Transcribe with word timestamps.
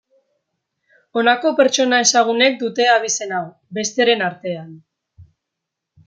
Honako 1.19 1.49
pertsona 1.59 1.99
ezagunek 2.05 2.57
dute 2.63 2.87
abizen 2.93 3.33
hau, 3.41 3.45
besteren 3.79 4.25
artean. 4.29 4.73